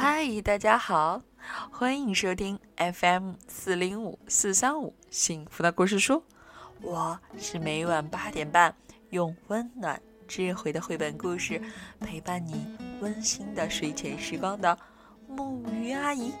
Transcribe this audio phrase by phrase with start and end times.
[0.00, 1.20] 嗨，大家好，
[1.72, 6.22] 欢迎收听 FM 四零五四三五幸福的故事书。
[6.80, 8.72] 我是每晚八点半
[9.10, 11.60] 用温暖智慧的绘本故事
[11.98, 12.64] 陪伴你
[13.00, 14.78] 温馨的睡前时光的
[15.26, 16.32] 木鱼阿姨。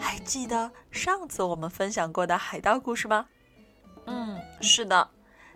[0.00, 3.28] 还记得上次我们分享过的海盗故事吗？
[4.06, 5.08] 嗯，是的，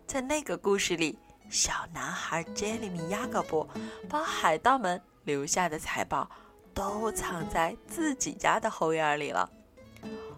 [0.07, 1.19] 在那个故事里，
[1.49, 3.69] 小男孩杰里米·雅各布
[4.09, 6.31] 把海盗们留下的财宝
[6.81, 9.51] 都藏在自己家的后院里了。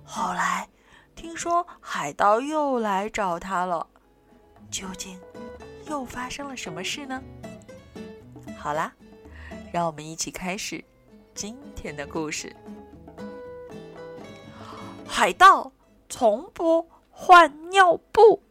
[0.04, 0.68] 后来，
[1.14, 3.86] 听说海盗又来找他了，
[4.68, 5.20] 究竟
[5.86, 7.22] 又发生了什么事呢？
[8.58, 8.92] 好啦，
[9.72, 10.84] 让我们一起开始
[11.32, 12.52] 今天的故事。
[15.06, 15.70] 海盗
[16.08, 18.42] 从不换尿布。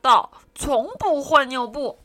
[0.00, 1.98] 海盗从不换尿布，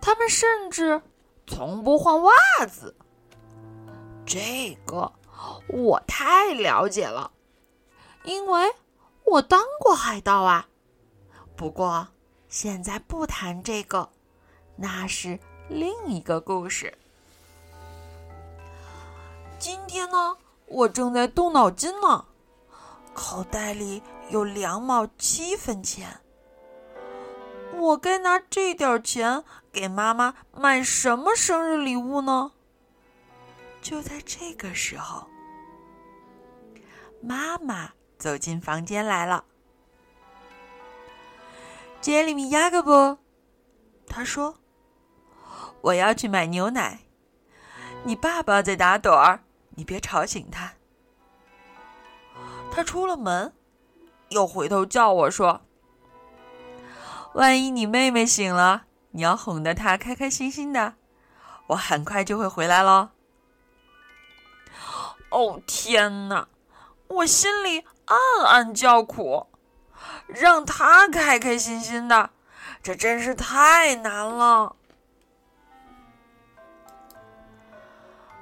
[0.00, 1.02] 他们甚至
[1.46, 2.32] 从不换袜
[2.66, 2.96] 子。
[4.24, 5.12] 这个
[5.68, 7.30] 我太了解了，
[8.24, 8.74] 因为
[9.24, 10.66] 我当过海盗啊。
[11.56, 12.08] 不过
[12.48, 14.08] 现在不谈这个，
[14.76, 15.38] 那是
[15.68, 16.96] 另一个故事。
[19.58, 20.38] 今天呢，
[20.68, 22.24] 我正在动脑筋呢，
[23.12, 24.02] 口袋里。
[24.30, 26.18] 有两毛七分钱，
[27.84, 32.52] 我该拿这点钱给妈妈买什么生日礼物呢？
[33.82, 35.28] 就在这个时候，
[37.20, 39.44] 妈妈走进房间来了。
[42.00, 43.18] 杰里米·雅各布，
[44.06, 44.56] 他说
[45.82, 47.00] ：“我要去买牛奶，
[48.04, 50.72] 你爸爸在打盹儿，你别吵醒他。”
[52.72, 53.52] 他出了门。
[54.30, 55.60] 又回头叫我说
[57.34, 60.94] ：“万一你妹妹醒了，你要哄得她开开心心的。
[61.68, 63.10] 我很快就会回来喽。”
[65.30, 66.46] 哦天哪，
[67.08, 69.48] 我心里暗暗叫苦，
[70.28, 72.30] 让她开开心心的，
[72.80, 74.76] 这真是太难了。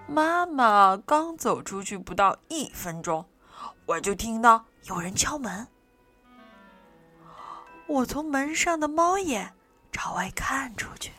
[0.07, 3.25] 妈妈刚走出去不到一分钟，
[3.87, 5.67] 我就听到有人敲门。
[7.93, 9.55] 我从门上的猫眼
[9.93, 11.13] 朝外看出去，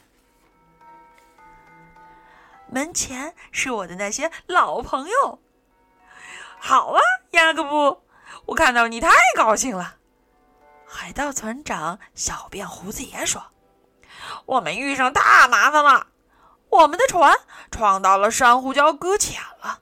[2.67, 5.39] 门前是我的那些老朋友。
[6.59, 6.99] 好啊，
[7.31, 8.01] 雅各布，
[8.45, 9.97] 我看到你太高兴了。
[10.87, 13.43] 海盗船长小辫胡子爷说
[14.47, 16.07] ：“我们遇上大麻烦了，
[16.69, 17.37] 我们的船
[17.69, 19.81] 撞到了珊瑚礁搁浅了，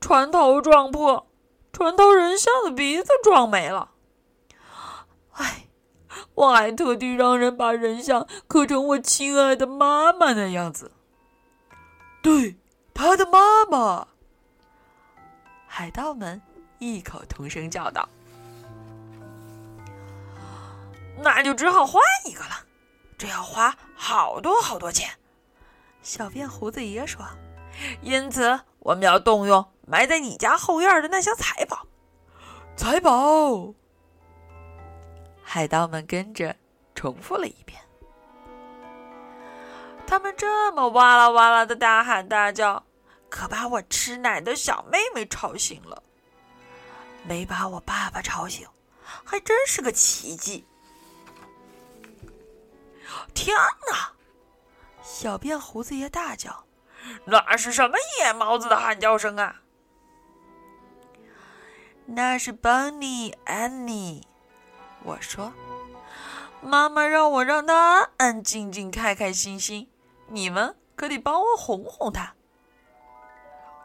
[0.00, 1.26] 船头撞破，
[1.74, 3.90] 船头人像的鼻子撞没了。”
[6.36, 10.92] 我还特地让人把人像刻成我亲爱的妈妈的样子。
[12.22, 12.56] 对，
[12.94, 14.06] 他的妈妈。
[15.66, 16.40] 海盗们
[16.78, 18.08] 异口同声叫道
[21.22, 22.64] ：“那就只好换一个了，
[23.16, 25.10] 这要花好多好多钱。”
[26.02, 27.20] 小辫胡子爷说
[28.02, 31.86] ：“因此，我们要动用埋在你家后院的那箱财宝。”
[32.76, 33.72] 财宝。
[35.48, 36.54] 海盗们跟着
[36.92, 37.80] 重复了一遍。
[40.04, 42.84] 他们这么哇啦哇啦的大喊大叫，
[43.30, 46.02] 可把我吃奶的小妹妹吵醒了。
[47.22, 48.66] 没把我爸爸吵醒，
[49.24, 50.66] 还真是个奇迹。
[53.32, 53.56] 天
[53.90, 54.10] 哪！
[55.02, 56.64] 小辫胡子爷大叫
[57.24, 59.62] ：“那是什么野猫子的喊叫声啊？”
[62.06, 64.26] 那是邦尼安妮。
[65.06, 65.52] 我说
[66.60, 69.88] ：“妈妈让我让他安安静静、开开心心。
[70.26, 72.34] 你们可得帮我哄哄他，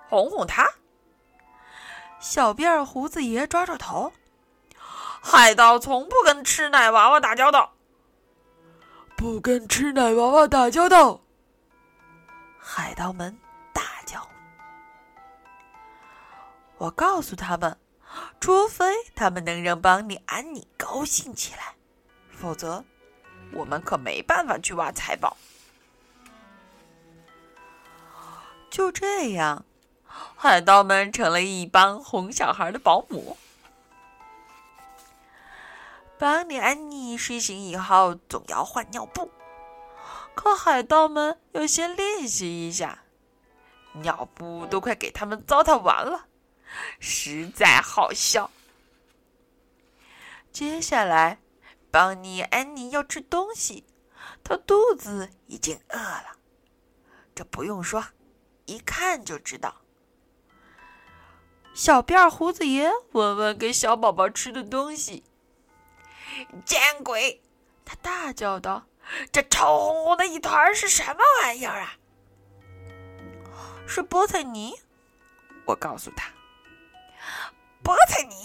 [0.09, 0.67] 哄哄他。”
[2.19, 4.11] 小辫儿胡子爷抓抓头
[5.21, 7.73] ：“海盗从不跟吃奶娃娃打交道，
[9.15, 11.21] 不跟吃奶娃娃打交道。”
[12.57, 13.37] 海盗们
[13.71, 14.27] 大叫
[16.77, 17.77] ：“我告诉他们。”
[18.39, 18.85] 除非
[19.15, 21.75] 他们能让邦尼安妮高兴起来，
[22.31, 22.83] 否则
[23.53, 25.37] 我们可没办法去挖财宝。
[28.69, 29.65] 就这样，
[30.35, 33.37] 海盗们成了一帮哄小孩的保姆。
[36.17, 39.31] 邦尼、安妮睡醒以后总要换尿布，
[40.33, 42.99] 可海盗们要先练习一下，
[43.93, 46.27] 尿布都快给他们糟蹋完了，
[46.99, 48.49] 实在好笑。
[50.51, 51.39] 接下来，
[51.89, 53.85] 邦尼、安妮要吃东西，
[54.43, 56.37] 他肚子已经饿了。
[57.33, 58.03] 这不用说，
[58.65, 59.81] 一看就知道。
[61.73, 65.23] 小辫胡子爷闻闻给小宝宝吃的东西，
[66.65, 67.41] 见鬼！
[67.85, 68.85] 他大叫道
[69.31, 71.95] ：“这臭烘烘的一团是什么玩意儿啊？”
[73.87, 74.73] 是菠菜泥，
[75.65, 76.31] 我告诉他。
[77.83, 78.35] 菠菜泥。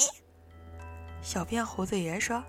[1.22, 2.42] 小辫胡子爷说：“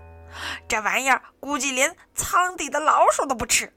[0.68, 3.72] 这玩意儿估计连仓底的老鼠都不吃。”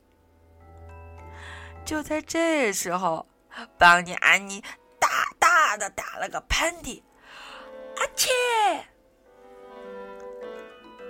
[1.84, 3.28] 就在这时候，
[3.78, 4.64] 邦尼安妮
[5.00, 5.10] 大
[5.40, 7.02] 大的打了个喷嚏，
[7.98, 8.30] 阿切！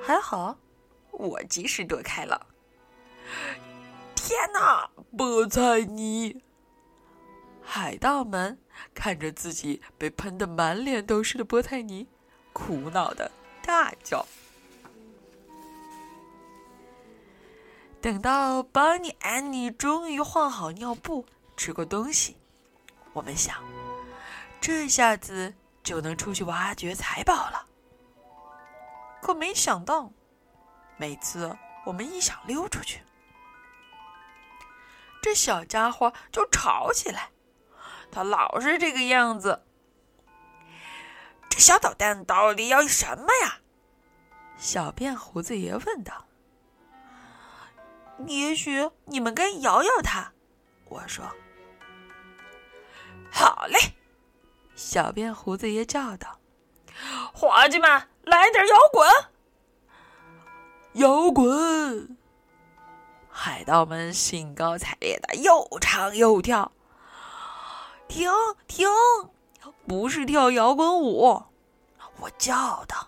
[0.02, 0.58] 还好，
[1.12, 2.48] 我及时躲开了。
[4.16, 6.42] 天哪，菠菜泥！
[7.62, 8.58] 海盗们
[8.94, 12.08] 看着自己被喷得满脸都是的菠菜泥，
[12.54, 13.32] 苦恼的
[13.62, 14.26] 大叫。
[18.02, 21.26] 等到邦尼、安妮终于换好尿布、
[21.56, 22.36] 吃过东西，
[23.14, 23.64] 我们想，
[24.60, 27.68] 这下子就能出去挖掘财宝了。
[29.22, 30.12] 可没想到，
[30.98, 31.56] 每次
[31.86, 33.04] 我们一想溜出去，
[35.22, 37.30] 这小家伙就吵起来。
[38.12, 39.64] 他老是这个样子。
[41.50, 43.60] 这小捣蛋到底要什么呀？
[44.58, 46.28] 小辫胡子爷问道。
[48.28, 50.32] 也许你们该摇摇他，
[50.86, 51.26] 我说。
[53.32, 53.96] 好嘞，
[54.76, 56.40] 小辫胡子爷叫道
[57.34, 57.90] ：“伙计们，
[58.24, 59.10] 来点摇滚！”
[60.94, 62.18] 摇滚！
[63.32, 66.72] 海盗们兴高采烈的又唱又跳。
[68.12, 68.30] 停
[68.68, 68.90] 停，
[69.88, 71.46] 不是跳摇滚舞，
[72.20, 73.08] 我叫道：“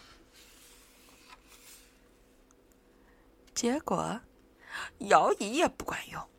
[3.53, 4.21] 结果，
[4.99, 6.29] 摇椅也不管用。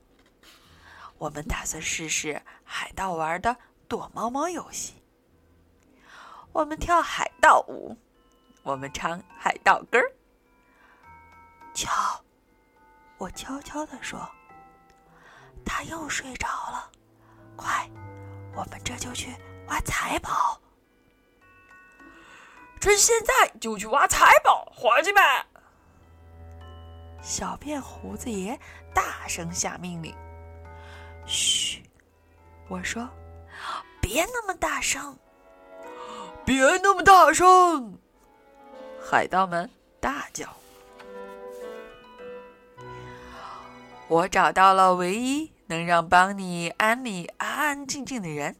[1.19, 3.59] 我们打算试试海盗玩的
[3.89, 4.95] 躲猫猫游戏。
[6.53, 7.95] 我们跳海盗舞，
[8.63, 10.11] 我们唱海盗歌儿。
[11.75, 12.25] 瞧，
[13.19, 14.19] 我悄悄地说
[15.65, 16.91] ：“他又睡着了。”
[17.57, 17.89] 快，
[18.55, 19.35] 我们这就去
[19.67, 20.61] 挖财宝。
[22.81, 25.23] 趁现在就去挖财宝，伙计们！
[27.21, 28.59] 小辫胡子爷
[28.95, 30.15] 大声下命令
[31.27, 31.83] ：“嘘！”
[32.71, 33.09] 我说
[34.01, 35.19] ：“别那么大声，
[36.45, 37.99] 别那么大声！”
[39.03, 39.69] 海盗们
[40.01, 40.47] 大叫。
[44.09, 48.57] 我找到了唯一能让邦尼、安妮安安静静的人，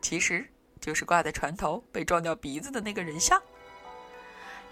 [0.00, 0.48] 其实
[0.80, 3.42] 就是挂在船头被撞掉鼻子的那个人像。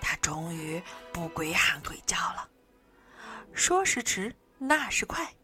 [0.00, 0.80] 他终于
[1.12, 2.48] 不鬼喊鬼叫了。
[3.52, 5.34] 说时迟，那时快，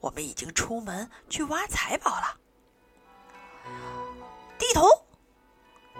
[0.00, 2.36] 我们已经出门去挖财宝了。
[4.58, 4.82] 地图，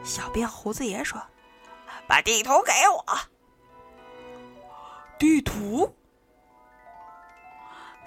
[0.02, 1.22] 小辫胡子爷说
[2.08, 3.18] ：“把地图给我。”
[5.20, 5.94] 地图，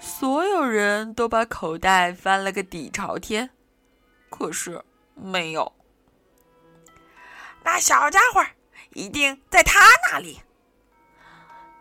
[0.02, 3.50] 所有人都把口袋翻了个底朝天，
[4.28, 5.72] 可是没有。
[7.62, 8.44] 那小家伙
[8.90, 9.78] 一定在他
[10.10, 10.40] 那里。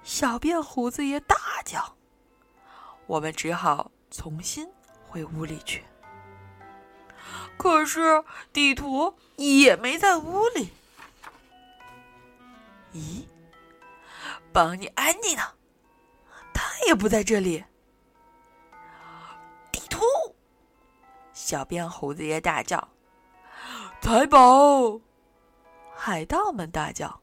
[0.04, 1.36] 小辫胡子爷大
[1.66, 1.98] 叫
[3.08, 4.70] ：“我们只好重新
[5.08, 5.84] 回屋里去。
[7.58, 8.24] 可是
[8.54, 10.70] 地图也没在屋里。
[12.94, 13.26] 咦，
[14.54, 15.42] 邦尼、安妮呢？
[16.54, 17.66] 他也不在这里。
[21.52, 22.88] 小辫胡子爷大叫
[24.00, 25.02] ：‘财宝！’
[25.94, 27.20] 海盗们大叫：‘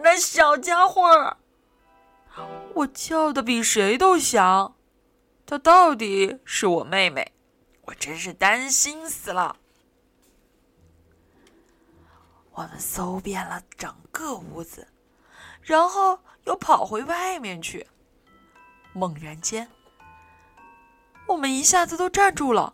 [0.00, 1.36] 那小家伙！’”
[2.72, 4.74] 我叫的比谁都响，
[5.44, 7.34] 她到底是我妹妹，
[7.82, 9.58] 我真是担心死了。
[12.52, 14.88] 我们搜遍了整个屋子，
[15.60, 17.86] 然后又跑回外面去。
[18.94, 19.68] 猛然间，
[21.28, 22.73] 我们一下子都站住了，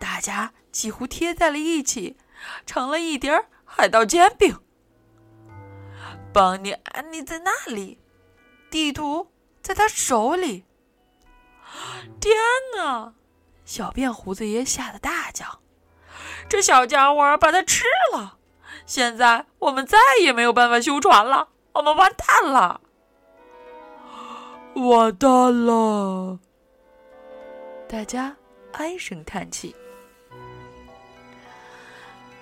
[0.00, 2.16] 大家几乎贴在了一起，
[2.66, 4.58] 成了一碟海盗煎饼。
[6.32, 8.00] 邦尼、安妮在那里。
[8.70, 10.64] 地图在他手里，
[12.20, 12.36] 天
[12.76, 13.14] 哪！
[13.64, 15.60] 小辫胡子爷吓得大叫
[16.48, 18.38] ：“这小家伙把它吃了！
[18.86, 22.80] 现在我们再也没有办法修船了，我们完蛋了！
[24.76, 26.38] 完蛋了！”
[27.90, 28.36] 大家
[28.74, 29.74] 唉声叹气。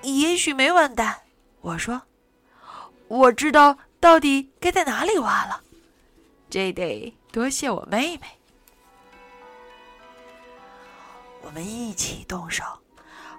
[0.02, 1.22] 也许没完蛋，
[1.60, 2.02] 我说
[3.08, 5.62] ：“我知道到底该在哪里挖了。”
[6.48, 8.26] 这得多谢我妹妹。
[11.42, 12.64] 我们一起动手，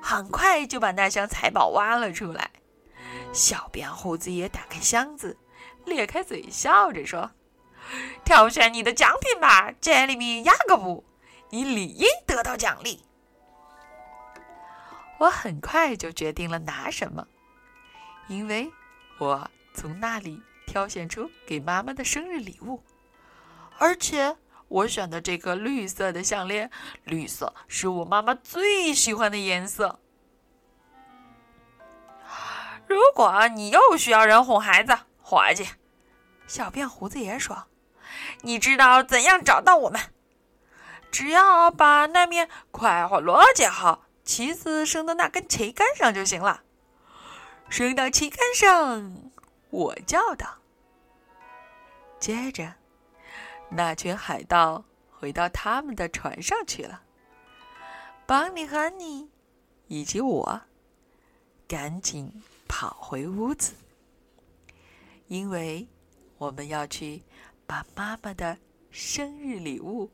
[0.01, 2.51] 很快就把那箱财宝挖了出来。
[3.33, 5.37] 小辫胡子爷打开箱子，
[5.85, 7.31] 咧开嘴笑着说
[8.25, 11.03] ：“挑选你的奖品吧，杰里米亚各布，
[11.49, 13.03] 你理应得到奖励。”
[15.19, 17.27] 我很快就决定了拿什么，
[18.27, 18.71] 因为
[19.17, 22.81] 我从那里挑选出给妈妈的生日礼物。
[23.77, 26.71] 而且我选的这个绿色的项链，
[27.03, 29.99] 绿色是我妈妈最喜欢的颜色。
[32.87, 35.67] 如果你又需要人哄孩子，伙计，
[36.47, 37.67] 小辫胡子爷说
[38.41, 39.99] ：“你知道怎样找到我们？
[41.11, 46.61] 只要把那面快活罗接好，旗子升到那根旗杆上就行了。
[47.67, 49.31] 升到旗杆上，
[49.71, 50.59] 我叫道。
[52.19, 52.75] 接着。”
[53.73, 57.01] 那群海盗回到他们的船上去了。
[58.27, 59.31] 邦尼和你
[59.87, 60.61] 以及我
[61.67, 63.73] 赶紧跑回屋子，
[65.25, 65.87] 因为
[66.37, 67.23] 我们要去
[67.65, 68.55] 把妈妈的
[68.91, 70.11] 生日礼物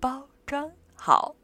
[0.00, 1.36] 包装好。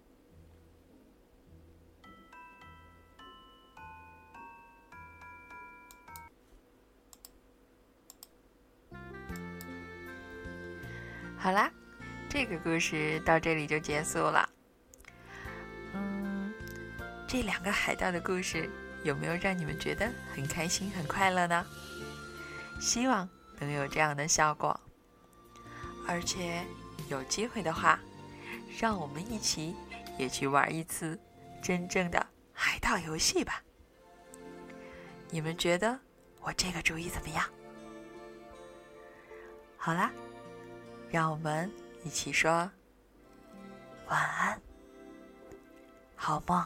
[11.43, 11.71] 好啦，
[12.29, 14.47] 这个故事到这里就结束了。
[15.95, 16.53] 嗯，
[17.27, 18.69] 这两个海盗的故事
[19.05, 21.65] 有没有让你们觉得很开心、很快乐呢？
[22.79, 23.27] 希望
[23.59, 24.79] 能有这样的效果。
[26.07, 26.63] 而且
[27.09, 27.99] 有机会的话，
[28.79, 29.75] 让我们一起
[30.19, 31.19] 也去玩一次
[31.63, 33.63] 真正的海盗游戏吧。
[35.31, 35.99] 你们觉得
[36.43, 37.43] 我这个主意怎么样？
[39.79, 40.13] 好啦。
[41.11, 41.71] 让我们
[42.05, 42.71] 一起说
[44.09, 44.61] 晚安，
[46.15, 46.65] 好梦。